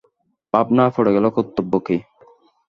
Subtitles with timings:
[0.53, 1.97] ভাবনা পড়ে গেল, কর্তব্য কী।